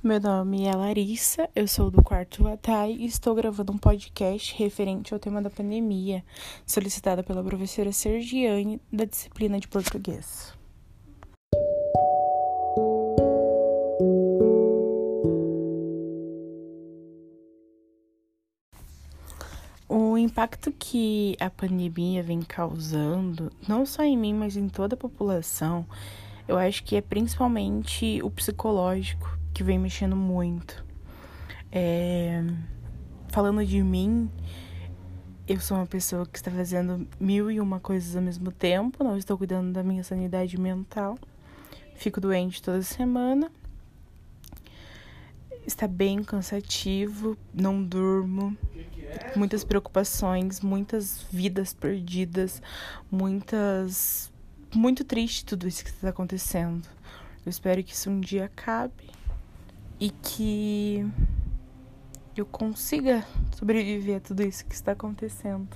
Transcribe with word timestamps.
Meu 0.00 0.20
nome 0.20 0.64
é 0.64 0.72
Larissa, 0.76 1.50
eu 1.56 1.66
sou 1.66 1.90
do 1.90 2.00
quarto 2.00 2.44
Latai 2.44 2.92
e 2.92 3.04
estou 3.04 3.34
gravando 3.34 3.72
um 3.72 3.76
podcast 3.76 4.54
referente 4.56 5.12
ao 5.12 5.18
tema 5.18 5.42
da 5.42 5.50
pandemia, 5.50 6.24
solicitada 6.64 7.20
pela 7.24 7.42
professora 7.42 7.90
Sergiane, 7.90 8.80
da 8.92 9.04
disciplina 9.04 9.58
de 9.58 9.66
português. 9.66 10.56
O 19.88 20.16
impacto 20.16 20.70
que 20.78 21.36
a 21.40 21.50
pandemia 21.50 22.22
vem 22.22 22.40
causando, 22.42 23.50
não 23.66 23.84
só 23.84 24.04
em 24.04 24.16
mim, 24.16 24.32
mas 24.32 24.56
em 24.56 24.68
toda 24.68 24.94
a 24.94 24.98
população, 24.98 25.84
eu 26.46 26.56
acho 26.56 26.84
que 26.84 26.94
é 26.94 27.00
principalmente 27.00 28.22
o 28.22 28.30
psicológico 28.30 29.36
que 29.58 29.64
vem 29.64 29.76
mexendo 29.76 30.14
muito. 30.14 30.84
É... 31.72 32.44
Falando 33.26 33.66
de 33.66 33.82
mim, 33.82 34.30
eu 35.48 35.58
sou 35.58 35.76
uma 35.76 35.86
pessoa 35.86 36.24
que 36.24 36.38
está 36.38 36.48
fazendo 36.48 37.08
mil 37.18 37.50
e 37.50 37.58
uma 37.58 37.80
coisas 37.80 38.14
ao 38.14 38.22
mesmo 38.22 38.52
tempo, 38.52 39.02
não 39.02 39.16
estou 39.16 39.36
cuidando 39.36 39.72
da 39.72 39.82
minha 39.82 40.04
sanidade 40.04 40.56
mental. 40.56 41.18
Fico 41.96 42.20
doente 42.20 42.62
toda 42.62 42.80
semana. 42.82 43.50
Está 45.66 45.88
bem 45.88 46.22
cansativo, 46.22 47.36
não 47.52 47.82
durmo, 47.82 48.56
muitas 49.34 49.64
preocupações, 49.64 50.60
muitas 50.60 51.26
vidas 51.32 51.74
perdidas, 51.74 52.62
muitas. 53.10 54.32
Muito 54.72 55.02
triste 55.02 55.44
tudo 55.44 55.66
isso 55.66 55.82
que 55.82 55.90
está 55.90 56.10
acontecendo. 56.10 56.86
Eu 57.44 57.50
espero 57.50 57.82
que 57.82 57.92
isso 57.92 58.08
um 58.08 58.20
dia 58.20 58.44
acabe 58.44 59.18
e 60.00 60.10
que 60.10 61.06
eu 62.36 62.46
consiga 62.46 63.26
sobreviver 63.56 64.18
a 64.18 64.20
tudo 64.20 64.42
isso 64.42 64.64
que 64.64 64.74
está 64.74 64.92
acontecendo. 64.92 65.68